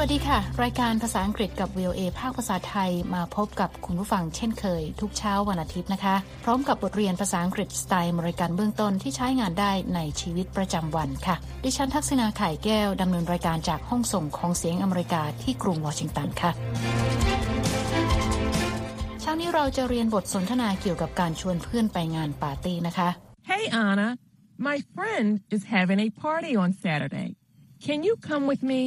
[0.00, 16.50] วัสดีค่ะ รายการภาษาอังกฤษกับ VOA ภาคภาษาไทยมาพบกับคุณผู้ฟังเช่นเคย ทุกเช้าวันอาทิตย์นะคะ พร้อมกับบทเรียนภาษาอังกฤษสไตล์อเมริกันเบื้องต้นที่ใช้งานได้ในชีวิตประจำวันค่ะ ดิฉันทักษณาไข่แก้วดำเนินรายการจากห้องส่งของเสียงอเมริกาที่กรุงวอชิงตันค่ะ
[19.20, 23.08] เช้านี้เราจะเรียนบทสนทนาเกี่ยวกับการชวนเพื่อนไปงานปาร์ตี้นะคะ
[23.50, 24.08] Hey Anna,
[24.68, 27.28] my friend is having a party on Saturday.
[27.86, 28.80] Can you come with me?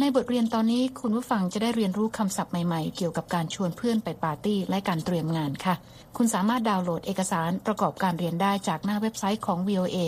[0.00, 5.74] ในบทเรียนตอนนี้คุณผู้ฟังจะได้เรียนรู้คำศัพท์ใหม่ๆ เกี่ยวกับการชวนเพื่อนไปปาร์ตี้และการเตรียมงานค่ะ
[6.16, 9.98] คุณสามารถดาวน์โหลดเอกสารประกอบการเรียนได้จากหน้าเว็บไซต์ของ VOA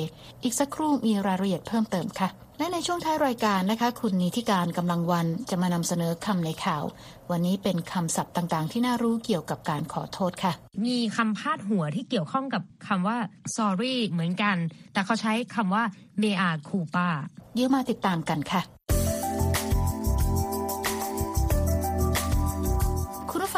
[0.43, 2.29] อีกสักครู่มีรายละเอียดเพิ่มเติมค่ะ
[2.59, 6.85] และในช่วงท้ายรายการนะคะ คุณนิติการกำลังวันจะมานำเสนอคำในข่าว
[7.31, 10.53] วันนี้เป็นคำศัพท์ต่างๆ ที่น่ารู้เกี่ยวกับการขอโทษค่ะ
[10.87, 13.19] มีคำพาดหัวที่เกี่ยวข้องกับคำว่า
[13.57, 14.57] sorry เหมือนกัน
[14.93, 15.85] แต่เขาใช้คำว่า
[16.23, 17.09] mea culpa
[17.55, 18.63] เดี๋ยวมาติดตามกันค่ะ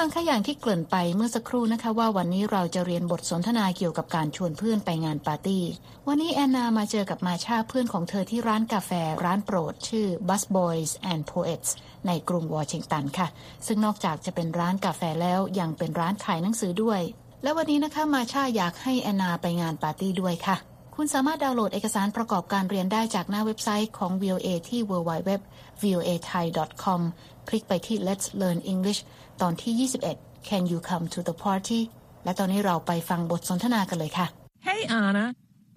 [0.06, 5.64] งคะอย่างที่เกริ่นไปเมื่อสักครู่นะคะ ว่าวันนี้เราจะเรียนบทสนทนาเกี่ยวกับการชวนเพื่อนไปงานปาร์ตี้
[6.08, 8.90] วันนี้แอนนามาเจอกับมาชาเพื่อนของเธอที่ร้านกาแฟ
[9.24, 11.70] ร้านโปรด ชื่อ Bus Boys and Poets
[12.06, 13.28] ในกรุงวอชิงตันค่ะ
[13.66, 17.00] ซึ่งนอกจากจะเป็นร้านกาแฟแล้วยังเป็นร้านขายหนังสือด้วย
[17.42, 20.56] และวันนี้นะคะมาชาอยากให้แอนนาไปงานปาร์ตี้ด้วยค่ะ
[20.96, 27.00] คุณสามารถดาวน์โหลดเอกสารประกอบการเรียนได้จากหน้าเว็บไซต์ของ VOA ที่ www.voathai.com
[27.48, 29.00] คลิกไปที่ Let's Learn English
[29.42, 31.80] ตอนที่ 21 Can you come to the party
[32.24, 34.26] และตอนนี้เราไปฟังบทสนทนากันเลยค่ะ
[34.68, 35.26] Hey Anna,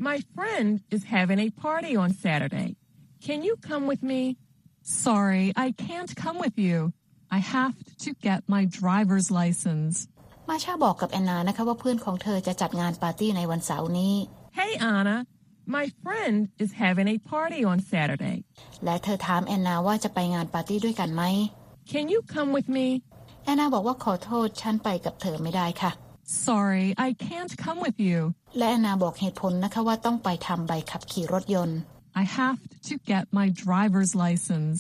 [0.10, 2.70] my friend is having a party on Saturday.
[3.28, 4.22] Can you come with me?
[5.06, 6.78] Sorry, I can't come with you.
[7.38, 9.96] I have to get my driver's license.
[10.50, 14.14] มาชาบอกกับแอนนานะคะว่าเพื่อนของเธอจะจัดงานปาร์ตี้ในวันเสาร์นี้
[14.60, 15.18] Hey Anna,
[15.78, 18.38] my friend is having a party on Saturday.
[18.86, 21.24] และเธอถามแอนนาว่าจะไปงานปาร์ตี้ด้วยกันไหม
[21.92, 22.88] Can you come with me?
[23.48, 25.92] แอนนาบอกว่าขอโทษฉันไปกับเธอไม่ได้ค่ะ
[26.48, 28.20] Sorry, I can't come with you.
[28.58, 31.78] และแอนนาบอกเหตุผลนะคะว่าต้องไปทำใบขับขี่รถยนต์
[32.22, 32.60] I have
[32.90, 34.80] to get my driver's license.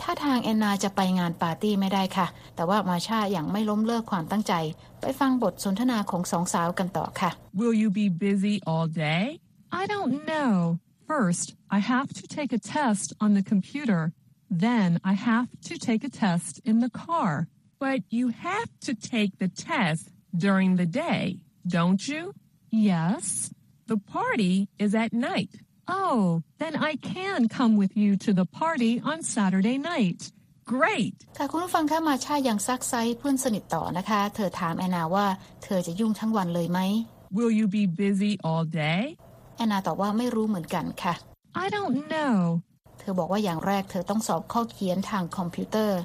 [0.00, 4.54] ถ้าทางแอนนาจะไปงานปาร์ตี้ไม่ได้ค่ะ แต่ว่ามาชาอย่างไม่ล้มเลิกความตั้งใจ
[5.00, 7.30] ไปฟังบทสนทนาของสองสาวกันต่อค่ะ
[7.60, 9.22] Will you be busy all day?
[9.80, 10.52] I don't know.
[11.12, 11.46] First,
[11.76, 14.02] I have to take a test on the computer.
[14.66, 17.30] Then, I have to take a test in the car.
[17.81, 20.03] But you have to take the test
[20.45, 21.23] during the day,
[21.67, 22.33] don't you?
[22.71, 23.51] Yes.
[23.91, 25.51] The party is at night.
[25.87, 30.19] Oh, then I can come with you to the party on Saturday night.
[30.75, 31.15] Great.
[31.37, 35.27] ค่ะคุณผู้ฟังคะมาชายังซักไซเพื่อนสนิทต่อนะคะ เธอถามแอนนาว่า
[35.63, 36.79] เธอจะยุ่งทั้งวันเลยไหม
[37.37, 39.01] Will you be busy all day?
[39.57, 41.13] แอนนาตอบว่าไม่รู้เหมือนกันค่ะ
[41.63, 42.35] I don't know.
[42.99, 45.99] เธอบอกว่าอย่างแรกเธอต้องสอบข้อเขียนทางคอมพิวเตอร์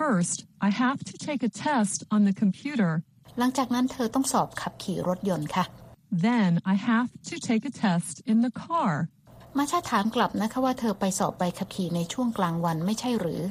[0.00, 2.92] First, I have to take a test on the computer.
[3.38, 5.64] หลังจากนั้นเธอต้องสอบขับขี่รถยนต์ค่ะ
[6.28, 8.92] Then, I have to take a test in the car.
[9.58, 13.42] มาชาถามกลับนะคะว่าเธอไปสอบใบขับขี่ในช่วงกลางวันไม่ใช่หรือ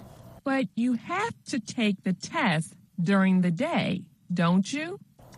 [0.50, 2.68] But you have to take the test
[3.10, 3.86] during the day,
[4.42, 4.88] don't you?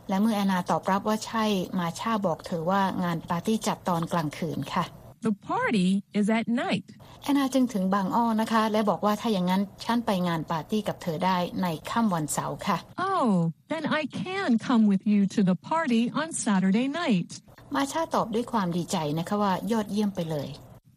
[0.10, 1.46] และเมื่อแอนนาตอบรับว่าใช่
[1.80, 4.84] มาชาบอกเธอว่างานปาร์ตี้จัดตอนกลางคืนค่ะ
[5.28, 5.90] The party
[6.20, 6.86] is at night.
[7.24, 12.78] แอนนาจึงถึงบางอ้อนะคะ และบอกว่าถ้าอย่างนั้นฉันไปงานปาร์ตี้กับเธอได้ในค่ำวันเสาร์ค่ะ
[13.10, 13.28] Oh,
[13.74, 17.30] then I can come with you to the party on Saturday night.
[17.76, 20.48] มาชาตอบด้วยความดีใจนะคะว่ายอดเยี่ยมไปเลย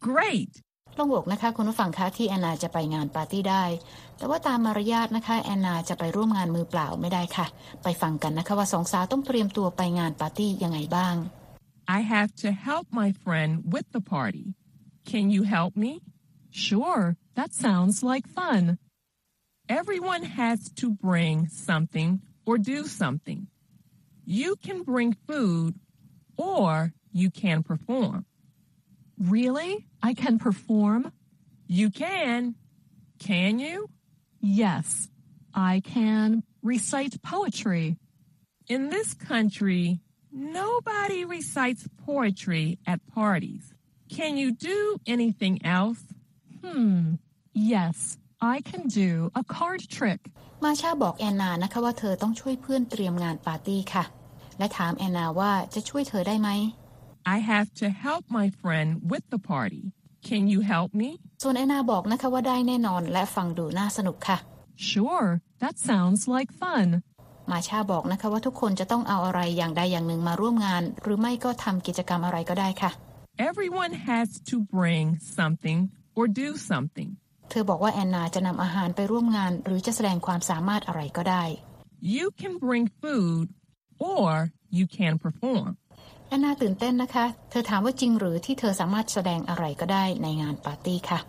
[0.07, 0.51] Great.
[0.95, 3.63] โลงอกนะคะคุณผู้ฟังคะที่แอนนาจะไปงานปาร์ตี้ได้
[4.17, 7.45] แต่ว่าตามมารยาทนะคะแอนนาจะไปร่วมงานมือเปล่าไม่ได้ค่ะ
[7.83, 11.15] ไปฟังกันนะคะว่าสองสาวต้องเตรียมตัวไปงานปาร์ตี้ยังไงบ้าง
[11.87, 14.55] I have to help my friend with the party.
[15.05, 16.01] Can you help me?
[16.49, 18.79] Sure, that sounds like fun.
[19.69, 23.47] Everyone has to bring something or do something.
[24.25, 25.75] You can bring food
[26.37, 28.25] or you can perform.
[29.19, 29.87] Really?
[30.01, 31.11] I can perform?
[31.67, 32.55] You can.
[33.19, 33.89] Can you?
[34.39, 35.07] Yes.
[35.53, 37.97] I can recite poetry.
[38.67, 39.99] In this country,
[40.34, 43.64] nobody recites poetry at parties.
[44.16, 46.00] Can you do anything else?
[46.62, 47.14] Hmm.
[47.52, 50.20] Yes, I can do a card trick.
[50.64, 54.04] มาชาบอกแอนนานะคะว่าเธอต้องช่วยเพื่อนเตรียมงานปาร์ตี้ค่ะ
[54.58, 56.48] และถามแอนนาว่าจะช่วยเธอได้ไหม
[57.34, 59.84] I have to help my friend with the party.
[60.28, 61.08] Can you help me?
[61.42, 64.38] ส่วนแอนนาบอกนะคะว่าได้แน่นอนและฟังดูน่าสนุกค่ะ
[64.90, 65.28] Sure,
[65.62, 66.88] that sounds like fun.
[67.51, 72.91] มาชาบอกนะคะว่าทุกคนจะต้องเอาอะไรอย่างใดอย่างหนึ่งมาร่วมงาน หรือไม่ก็ทำกิจกรรมอะไรก็ได้ค่ะ
[73.49, 75.05] Everyone has to bring
[75.37, 75.79] something
[76.17, 77.09] or do something.
[77.49, 81.43] เธอบอกว่าแอนนาจะนำอาหารไปร่วมงาน หรือจะแสดงความสามารถอะไรก็ได้
[82.17, 83.45] You can bring food
[84.13, 84.29] or
[84.77, 85.69] you can perform.
[86.29, 91.19] แอนนาตื่นเต้นนะคะ เธอถามว่าจริงหรือที่เธอสามารถแสดงอะไรก็ได้ในงานปาร์ตี้ค่ะ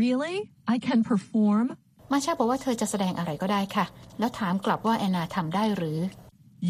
[0.00, 0.36] Really?
[0.74, 1.66] I can perform?
[2.10, 3.84] มาชาบอกว่าเธอจะแสดงอะไรก็ได้ค่ะ
[4.18, 5.98] แล้วถามกลับว่าแอนนาทำได้หรือ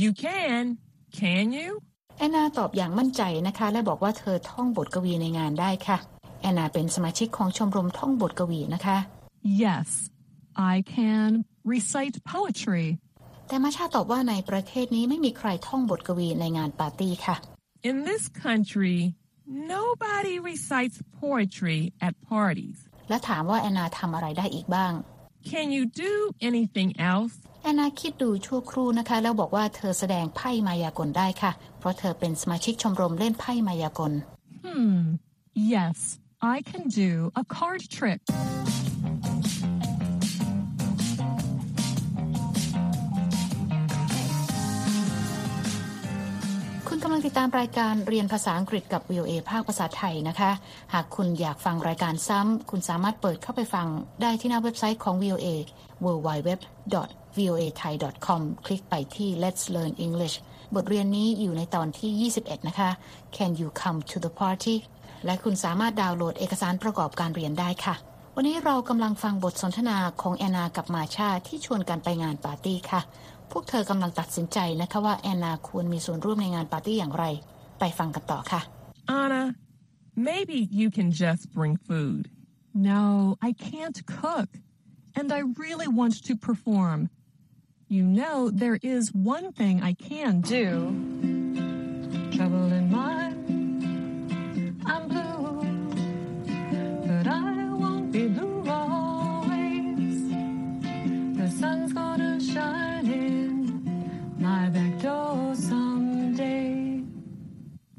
[0.02, 0.62] You can.
[1.20, 1.70] Can you?
[2.18, 5.98] แอนนาตอบอย่างมั่นใจนะคะ และบอกว่าเธอท่องบทกวีในงานได้ค่ะ
[6.40, 8.98] แอนนาเป็นสมาชิกของชมรมท่องบทกวีนะคะ
[9.64, 9.88] Yes,
[10.72, 11.30] I can
[11.74, 12.86] recite poetry.
[13.48, 17.36] แต่มาชาตอบว่าในประเทศนี้ไม่มีใครท่องบทกวีในงานปาร์ตี้ค่ะ
[17.88, 18.98] In this country,
[19.74, 22.78] nobody recites poetry at parties.
[23.08, 24.92] และถามว่าแอนนาทำอะไรได้อีกบ้าง
[25.52, 26.12] Can you do
[26.48, 27.34] anything else?
[27.62, 34.12] แอนนาคิดดูชั่วครู่นะคะ แล้วบอกว่าเธอแสดงไพ่มายากลได้ค่ะ เพราะเธอเป็นสมาชิกชมรมเล่นไพ่มายากล
[34.66, 34.98] Hmm.
[35.74, 35.96] Yes,
[36.54, 37.10] I can do
[37.42, 38.20] a card trick.
[47.16, 50.50] ลังติดตามรายการเรียนภาษาอังกฤษกับ VOA ภาคภาษาไทยนะคะ
[50.94, 53.86] หากคุณอยากฟังรายการซ้ำ คุณสามารถเปิดเข้าไปฟัง
[54.22, 55.46] ได้ที่หน้าเว็บไซต์ของ VOA
[56.04, 60.36] www.voathai.com คลิกไปที่ Let's Learn English
[60.74, 62.90] บทเรียนนี้อยู่ในตอนที่ 21 นะคะ
[63.36, 64.76] Can you come to the party
[65.24, 67.94] และคุณสามารถดาวน์โหลดเอกสารประกอบการเรียนได้ค่ะ
[68.38, 73.00] วันนี้เรากำลังฟังบทสนทนาของแอนนากับมาชาที่ชวนกันไปงานปาร์ตี้ค่ะ
[73.50, 77.24] พวกเธอกำลังตัดสินใจนะคะว่าแอนนาควรมีส่วนร่วมในงานปาร์ตี้อย่างไร
[77.78, 78.60] ไปฟังกันต่อค่ะ
[79.22, 79.42] Anna,
[80.30, 82.22] maybe you can just bring food.
[82.74, 84.48] No, I can't cook.
[85.18, 86.98] And I really want to perform.
[87.88, 89.02] You know, there is
[89.34, 90.68] one thing I can do.
[92.36, 93.36] Trouble in mind,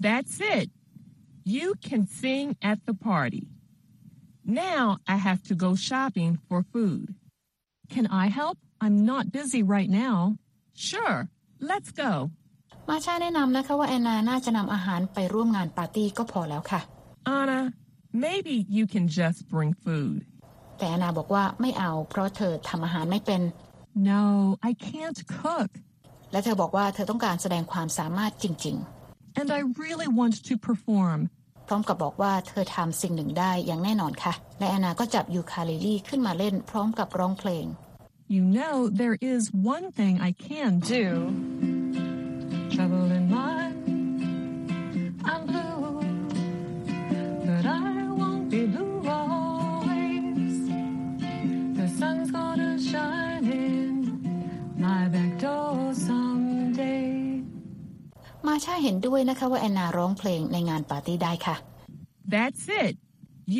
[0.06, 0.70] That's it.
[1.44, 3.44] You can sing at the party.
[4.44, 7.14] Now I have to go shopping for food.
[7.94, 8.58] Can I help?
[8.80, 10.36] I'm not busy right now.
[10.74, 11.28] Sure,
[11.70, 12.12] let's go.
[12.88, 16.80] มาชาแนะนำนะคะว่าแอนนาน่าจะนำอาหารไปร่วมงานปาร์ตี้ก็พอแล้วค่ะ
[17.38, 17.60] Anna,
[18.24, 20.18] maybe you can just bring food.
[20.78, 23.42] แต่แอนนาบอกว่าไม่เอา เพราะเธอทำอาหารไม่เป็น
[24.10, 24.24] No,
[24.68, 25.70] I can't cook.
[26.32, 28.78] และเธอบอกว่าเธอต้องการแสดงความสามารถจริง
[29.40, 31.20] And I really want to perform.
[31.26, 37.66] ๆ พร้อมกับบอกว่าเธอทำสิ่งหนึ่งได้อย่างแน่นอนค่ะ และแอนนาก็จับยูคาลิลี่ขึ้นมาเล่น พร้อมกับร้องเพลง
[38.36, 39.42] You know, there is
[39.74, 41.06] one thing I can do.
[42.74, 43.74] Trouble in mind,
[45.30, 45.78] I'm blue.
[47.46, 48.85] But I won't be blue
[58.47, 61.55] มาชาเห็นด้วยนะคะว่าแอนนาร้องเพลงในงานปาร์ตี้ได้ค่ะ
[62.33, 62.93] That's it.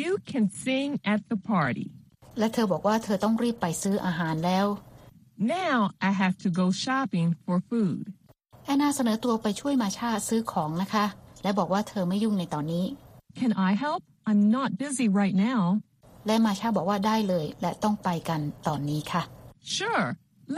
[0.00, 1.86] You can sing at the party.
[2.38, 4.66] และเธอบอกว่าเธอต้องรีบไปซื้ออาหารแล้ว
[5.56, 8.02] Now I have to go shopping for food.
[8.64, 11.04] แอนนาเสนอตัวไปช่วยมาชาซื้อของนะคะ
[11.42, 12.84] และบอกว่าเธอไม่ยุ่งในตอนนี้
[13.40, 14.02] Can I help?
[14.28, 15.60] I'm not busy right now.
[16.26, 19.22] และมาชาบอกว่าได้เลยและต้องไปกันตอนนี้ค่ะ
[19.76, 20.06] Sure,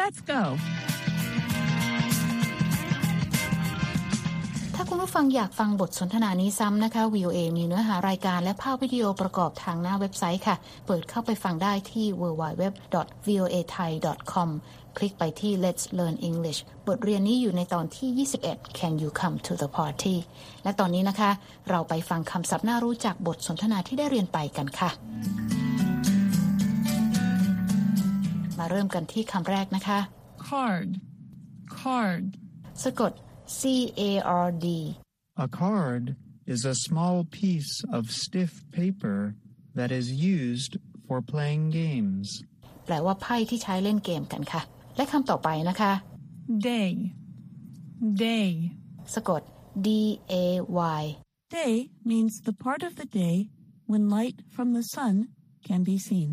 [0.00, 0.40] let's go.
[4.92, 10.56] คุณผู้ฟังอยากฟังบทสนทนานี้ซ้ำนะคะ VOA มีเนื้อหารายการและภาพวิดีโอประกอบทางหน้าเว็บไซต์ค่ะ
[10.86, 14.48] เปิดเข้าไปฟังได้ที่ www.voathai.com
[14.96, 18.10] คลิกไปที่ Let's Learn English บทเรียนนี้อยู่ในตอนที่
[18.48, 20.16] 21 Can you come to the party
[20.64, 21.30] และตอนนี้นะคะ
[21.70, 24.90] เราไปฟังคำศัพท์น่ารู้จากบทสนทนาที่ได้เรียนไปกันค่ะ
[28.58, 29.98] มาเริ่มกันที่คำแรกนะคะ
[30.48, 30.88] Card.
[31.78, 32.22] Card.
[32.84, 33.12] สะกด
[33.59, 33.61] C
[34.09, 34.11] A
[34.45, 34.67] R D
[35.45, 36.03] A card
[36.53, 39.19] is a small piece of stiff paper
[39.77, 40.73] that is used
[41.07, 42.27] for playing games.
[42.85, 44.61] แปลว่าไพ่ที่ใช้เล่นเกมกันค่ะ
[44.95, 45.91] และคำต่อไปนะคะ
[46.69, 46.91] Day.
[48.25, 48.49] Day.
[49.13, 49.41] สะกด
[49.85, 49.89] D
[50.31, 50.35] A
[51.01, 51.03] Y
[51.57, 51.73] Day
[52.09, 53.35] means the part of the day
[53.91, 55.15] when light from the sun
[55.67, 56.29] can be seen.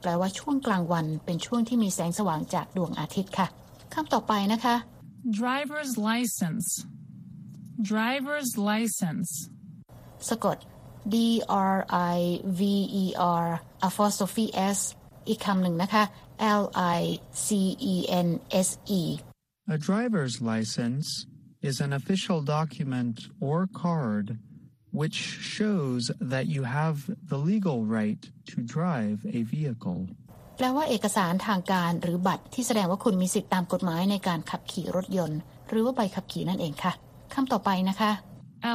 [0.00, 3.46] แปลว่าช่วงกลางวันเป็นช่วงที่มีแสงสว่างจากดวงอาทิตย์ค่ะ
[3.94, 4.74] คำต่อไปนะคะ
[5.30, 6.66] Driver's license.
[7.92, 9.30] Driver's license.
[10.28, 10.56] สะกด
[11.14, 11.16] D
[11.48, 11.76] R
[12.16, 12.18] I
[12.58, 12.60] V
[13.02, 13.06] E
[13.44, 13.46] R
[13.88, 14.78] apostrophe S
[15.28, 16.04] อีกคำหนึ่งนะคะ
[16.62, 16.64] L
[16.98, 17.02] I
[17.44, 17.46] C
[17.92, 18.28] E N
[18.66, 18.68] S
[19.00, 19.02] E
[19.74, 21.06] A driver's license
[21.70, 23.16] is an official document
[23.48, 24.26] or card
[24.92, 26.96] which shows that you have
[27.30, 30.08] the legal right to drive a vehicle.
[30.55, 36.91] แปลว่าเอกสารทางการหรือบัตรที่แสดงว่าคุณมีสิทธิตามกฎหมายในการขับขี่รถยนต์ หรือว่าใบขับขี่นั่นเองค่ะ
[37.33, 38.11] คำต่อไปนะคะ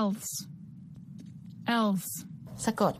[0.01, 0.29] else,
[1.79, 2.09] else,
[2.67, 2.95] สะกด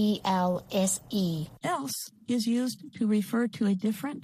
[0.00, 0.02] e
[0.48, 0.52] l
[0.90, 0.92] s
[1.24, 1.26] e
[1.74, 1.98] Else
[2.34, 4.22] is used to refer to a different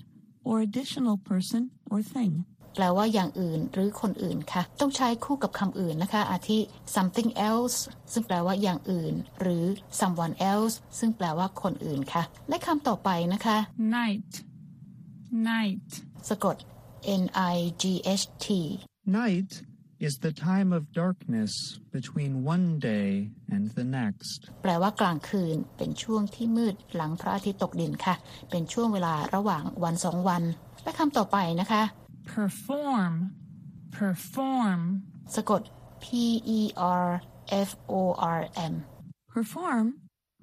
[0.49, 2.33] or additional person or thing.
[2.75, 6.59] แปลว่าอย่างอื่นหรือคนอื่นค่ะ ต้องใช้คู่กับคำอื่นนะคะ อาทิ
[6.97, 7.77] something else
[8.13, 9.65] ซึ่งแปลว่าอย่างอื่น หรือ
[10.01, 13.57] someone else ซึ่งแปลว่าคนอื่นค่ะ และคำต่อไปนะคะ
[13.97, 14.31] night,
[15.51, 15.89] night,
[16.29, 16.57] สะกด
[17.23, 17.85] n i g
[18.21, 18.47] h t
[19.21, 19.51] Night
[20.07, 21.53] is the time of darkness
[21.97, 23.11] between one day
[23.55, 24.39] and the next.
[24.63, 28.15] แปลว่ากลางคืนเป็นช่วงที่มืดหลังพระอาทิตย์ตกดินค่ะ
[28.51, 30.43] เป็นช่วงเวลาระหว่างวันสองวัน
[30.85, 31.83] และคำต่อไปนะคะ
[32.34, 33.14] perform,
[34.00, 34.80] perform,
[35.36, 35.62] สะกด
[36.04, 36.06] p
[36.60, 36.62] e
[37.04, 37.08] r
[37.68, 37.94] f o
[38.38, 38.74] r m
[39.34, 39.86] Perform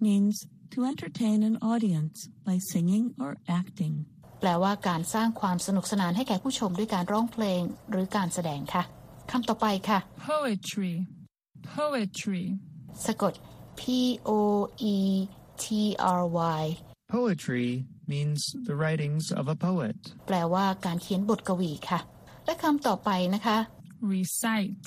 [0.06, 2.16] means to entertain an audience
[2.46, 3.94] by singing or acting.
[4.40, 8.82] แปลว่าการสร้างความสนุกสนานให้แก่ผู้ชมด้วยการร้องเพลงหรือการแสดงค่ะ
[9.30, 10.94] คำต่อไปค่ะ poetry,
[11.74, 12.44] poetry,
[13.06, 13.32] สะกด
[13.80, 13.82] p
[14.28, 14.30] o
[14.94, 14.96] e
[15.62, 15.66] t
[16.20, 16.22] r
[16.60, 16.62] y
[17.12, 17.66] Poetry
[18.12, 19.98] means the writings of a poet.
[20.26, 22.00] แปลว่าการเขียนบทกวีค่ะ
[22.44, 23.58] และคำต่อไปนะคะ
[24.14, 24.86] recite,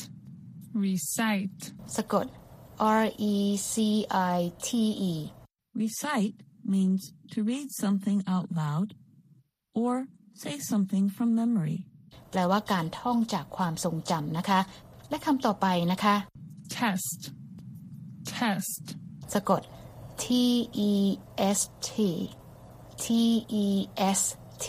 [0.85, 1.63] recite,
[1.95, 2.25] สะกด
[3.01, 3.03] r
[3.33, 3.35] e
[3.73, 3.75] c
[4.35, 4.69] i t
[5.11, 5.13] e
[5.81, 6.37] Recite
[6.73, 7.01] means
[7.33, 8.87] to read something out loud
[9.81, 9.93] or
[10.43, 11.79] say something from memory.
[12.31, 14.59] แปลว่าการท่องจากความทรงจำนะคะ
[15.09, 16.15] และคำต่อไปนะคะ
[16.75, 17.19] test,
[18.33, 18.83] test,
[19.33, 19.61] สะกด
[20.23, 20.25] t
[20.89, 20.91] e
[21.57, 21.91] s t
[23.03, 23.05] t
[23.63, 23.65] e
[24.19, 24.21] s
[24.65, 24.67] t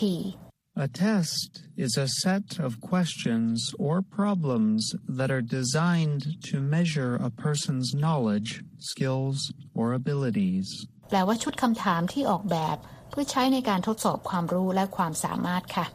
[0.85, 1.49] A test
[1.85, 4.81] is a set of questions or problems
[5.17, 8.49] that are designed to measure a person's knowledge,
[8.91, 9.37] skills,
[9.79, 10.67] or abilities.
[11.09, 12.77] แปลว่าชุดคำถามที่ออกแบบ
[13.09, 15.85] เพื่อใช้ในการทดสอบความรู้และความสามารถค่ะ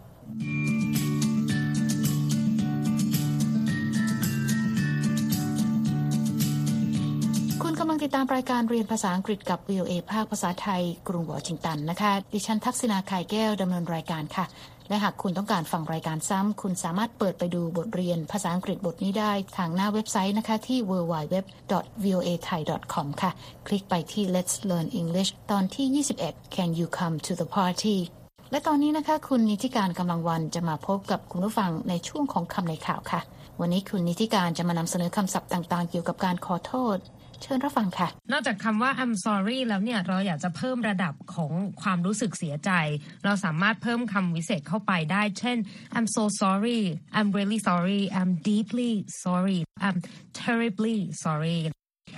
[8.03, 14.46] ติดตามรายการเรียนภาษาอังกฤษกับ VOA ภาคภาษาไทย กรุงวอชิงตันนะคะ ดิฉันทักษณาไข่แก้วดำเนินรายการค่ะ
[14.89, 23.32] และหากคุณต้องการฟังรายการซ้ำ คุณสามารถเปิดไปดูบทเรียนภาษาอังกฤษบทนี้ได้ทางหน้าเว็บไซต์นะคะที่ www.voathai.com ค่ะ
[23.68, 25.88] คลิกไปที่ Let's Learn English ตอนที่
[26.25, 27.98] 21 Can you come to the party
[28.51, 33.22] และตอนนี้นะคะ คุณนิติการกำลังวันจะมาพบกับคุณผู้ฟังในช่วงของคำในข่าวค่ะ
[33.60, 36.98] วันนี้คุณนิติการจะมานำเสนอคำศัพท์ต่าง ๆ เกี่ยวกับการขอโทษ
[37.43, 42.72] เชิญรับฟังค่ะ นอกจากคำว่า I'm sorry แล้วเนี่ยเราอยากจะเพิ่มระดับของความรู้สึกเสียใจ
[43.25, 45.58] เราสามารถเพิ่มคำวิเศษเข้าไปได้ เช่น
[45.96, 46.81] I'm so sorry
[47.17, 48.91] I'm really sorry I'm deeply
[49.24, 49.98] sorry I'm
[50.41, 51.60] terribly sorry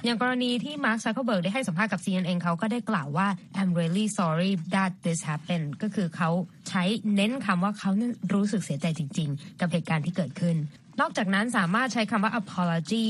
[0.05, 3.27] อย่างกรณีที่มาร์คซักเคอเบิร์กได้ให้สัมภาษณ์กับ CNN เขาก็ได้กล่าวว่า
[3.59, 6.29] I'm really sorry that this happened ก็คือเขา
[6.69, 6.83] ใช้
[7.15, 10.55] เน้นคำว่าเขานั้นรู้สึกเสียใจจริง ๆ กับเหตุการณ์ที่เกิดขึ้น
[11.01, 13.09] นอกจากนั้นสามารถใช้คำว่า apology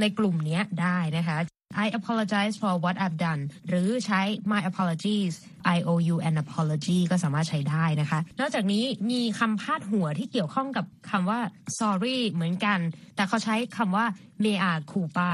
[0.00, 1.38] ในกลุ่มเนี้ยได้นะคะ
[1.84, 4.22] I apologize for what I've done หรือใช้
[4.52, 5.34] my apologies
[5.76, 11.40] I O U and apology ก็สามารถใช้ได้นะคะ นอกจากนี้มีคำพาดหัวที่เกี่ยวข้องกับคำว่า
[11.78, 12.78] sorry เหมือนกัน
[13.16, 14.04] แต่เขาใช้คำว่า
[14.44, 15.30] mea culpa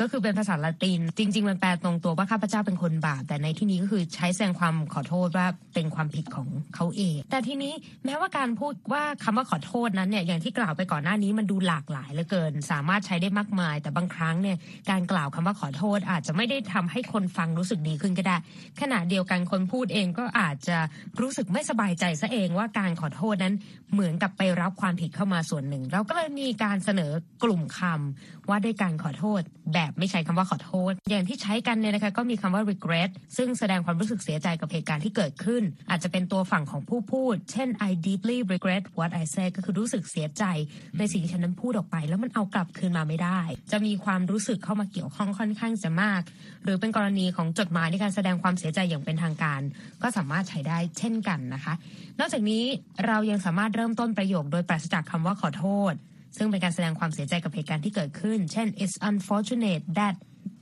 [0.00, 7.72] ก็คือเป็นภาษาละติน จริง ๆ มันแปลตรงตัวว่าข้าพเจ้าเป็นคนบาป แต่ในที่นี้ก็คือใช้แสดงความขอโทษว่าเป็นความผิดของเขาเอง แต่ทีนี้
[8.04, 14.56] แม้ว่าการพูดว่าคำว่าขอโทษนั้นเนี่ยอย่างที่กล่าวไปก่อนหน้านี้มันดูหลากหลายเหลือเกิน สามารถใช้ได้มากมาย แต่บางครั้งเนี่ย
[14.90, 18.36] การกล่าวคำว่าขอโทษอาจจะไม่ได้ทำให้คนฟังรู้สึกดีขึ้นก็ได้
[18.80, 20.78] ขณะเดียวกันคนพูดเองก็อาจจะ
[21.20, 23.54] รู้สึกไม่สบายใจซะเองว่าการขอโทษนั้น
[23.94, 27.12] เหมือนกับไปรับความผิดเข้ามาส่วนหนึ่ง เราก็เลยมีการเสนอ
[27.44, 29.42] กลุ่มคำว่าด้วยการขอโทษ
[29.74, 40.44] แบบไม่ใช้คำว่าขอโทษ อย่างที่ใช้กันเนี่ยนะคะก็มีคำว่า regret ซึ่งแสดงความรู้สึกเสียใจกับเหตุการณ์ที่เกิดขึ้น อาจจะเป็นตัวฝั่งของผู้พูด เช่น I deeply regret what I said ก็คือรู้สึกเสียใจ
[40.98, 43.40] ในสิ่งที่ฉันนั้นพูดออกไป แล้วมันเอากลับคืนมาไม่ได้
[43.72, 46.22] จะมีความรู้สึกเข้ามาเกี่ยวข้องค่อนข้างจะมาก
[46.64, 49.60] หรือเป็นกรณีของจดหมายในการแสดงความเสียใจอย่างเป็นทางการ
[50.02, 51.74] ก็สามารถใช้ได้เช่นกันนะคะ
[52.18, 52.64] นอกจากนี้
[53.06, 55.94] เรายังสามารถเริ่มต้นประโยคโดยปราศจากคำว่าขอโทษ
[56.36, 60.14] ซึ่งเป็นการแสดงความเสียใจกับเหตุการณ์ที่เกิดขึ้น เช่น it's unfortunate that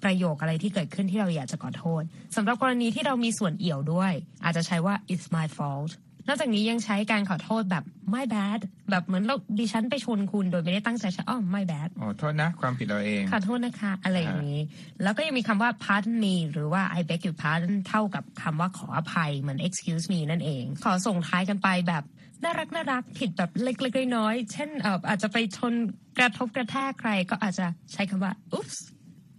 [0.05, 2.03] ประโยคอะไรที่เกิดขึ้นที่เราอยากจะขอโทษ
[2.37, 4.13] สำหรับกรณีที่เรามีส่วนเอี่ยวด้วย
[4.45, 5.93] อาจจะใช้ว่า it's my fault
[6.29, 8.61] นอกจากนี้ยังใช้การขอโทษแบบ my bad
[8.91, 14.61] แบบเหมือนเราดิฉันไปชนคุณโดยไม่ได้ตั้งใจใช้อ๋อ my bad อ๋อโทษนะ ความผิดเราเอง ขอโทษนะคะ อะไรอย่างนี้
[15.03, 22.05] แล้วก็ยังมีคำว่า pardon me หรือว่า I beg your pardon เท่ากับคำว่าขออภัยเหมือน excuse me นั่นเอง ขอส่งท้ายกันไปแบบ
[22.45, 25.73] น่ารักน่ารักผิดแบบเล็กๆน้อยๆเช่นเอ่ออาจจะไปชน
[26.19, 28.77] กระทบกระแทกใครก็อาจจะใช้คำว่า oops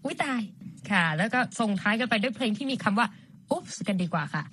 [0.04, 0.42] อุ้ยตาย
[0.92, 3.08] ค่ะ แล้วก็ส่งท้ายกันไปด้วยเพลงที่มีคำว่า
[3.54, 4.44] oops กันดีกว่าค่ะ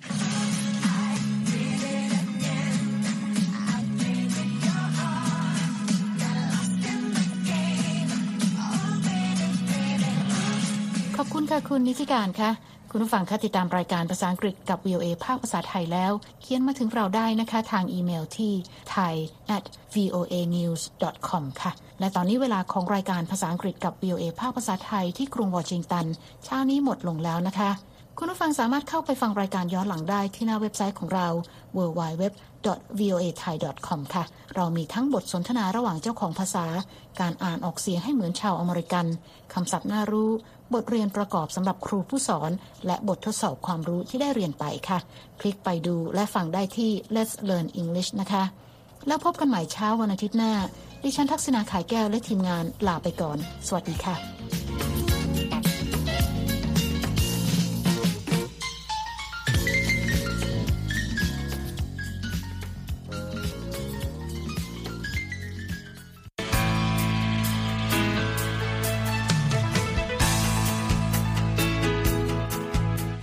[11.17, 12.51] ขอบคุณค่ะคุณนิติการค่ะ
[12.93, 18.53] คุณผู้ฟังคะติดตามรายการภาษาอังกฤษกับ VOA ภาคภาษาไทยแล้ว เขียนมาถึงเราได้นะคะ ทางอีเมลที่
[18.93, 19.15] thai
[19.55, 20.81] at voa news
[21.27, 26.05] com ค่ะ และตอนนี้เวลาของรายการภาษาอังกฤษกับ VOA ภาคภาษาไทยที่กรุงวอชิงตัน
[26.45, 27.71] เช้านี้หมดลงแล้วนะคะ
[28.17, 31.27] คุณผู้ฟังสามารถเข้าไปฟังรายการย้อนหลังได้ที่หน้าเว็บไซต์ของเรา
[31.77, 32.23] www
[32.99, 33.55] voa thai
[33.87, 34.23] com ค่ะ
[34.55, 36.65] เรามีทั้งบทสนทนาระหว่างเจ้าของภาษา
[37.19, 39.05] การอ่านออกเสียงให้เหมือนชาวอเมริกัน
[39.53, 40.31] คำศัพท์น่ารู้
[40.73, 42.51] บทเรียนประกอบสำหรับครูผู้สอน
[42.87, 44.99] และบททดสอบความรู้ที่ได้เรียนไปค่ะ
[45.39, 48.43] คลิกไปดูและฟังได้ที่ Let's Learn English นะคะ
[49.07, 50.53] แล้วพบกันใหม่เช้าวันอาทิตย์หน้า
[51.03, 53.37] ดิฉันทักษณาขายแก้วและทีมงานลาไปก่อน
[53.67, 54.40] สวัสดีค่ะ